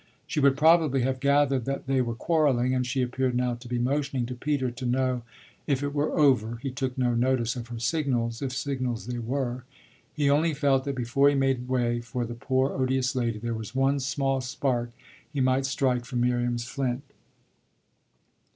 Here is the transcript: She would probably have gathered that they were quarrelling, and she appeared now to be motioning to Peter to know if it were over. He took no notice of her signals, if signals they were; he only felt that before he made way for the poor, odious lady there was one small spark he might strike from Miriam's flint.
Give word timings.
She 0.25 0.39
would 0.39 0.57
probably 0.57 1.01
have 1.01 1.19
gathered 1.19 1.65
that 1.65 1.85
they 1.85 2.01
were 2.01 2.15
quarrelling, 2.15 2.73
and 2.73 2.87
she 2.87 3.03
appeared 3.03 3.35
now 3.35 3.53
to 3.53 3.67
be 3.67 3.77
motioning 3.77 4.25
to 4.25 4.33
Peter 4.33 4.71
to 4.71 4.85
know 4.87 5.21
if 5.67 5.83
it 5.83 5.93
were 5.93 6.17
over. 6.17 6.57
He 6.63 6.71
took 6.71 6.97
no 6.97 7.13
notice 7.13 7.55
of 7.55 7.67
her 7.67 7.77
signals, 7.77 8.41
if 8.41 8.51
signals 8.51 9.05
they 9.05 9.19
were; 9.19 9.63
he 10.15 10.27
only 10.27 10.55
felt 10.55 10.85
that 10.85 10.95
before 10.95 11.29
he 11.29 11.35
made 11.35 11.67
way 11.67 11.99
for 12.01 12.25
the 12.25 12.33
poor, 12.33 12.71
odious 12.73 13.15
lady 13.15 13.37
there 13.37 13.53
was 13.53 13.75
one 13.75 13.99
small 13.99 14.41
spark 14.41 14.89
he 15.31 15.39
might 15.39 15.67
strike 15.67 16.03
from 16.05 16.21
Miriam's 16.21 16.65
flint. 16.67 17.03